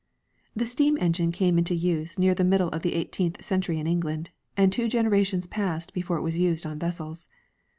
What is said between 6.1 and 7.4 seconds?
it was used on vessels.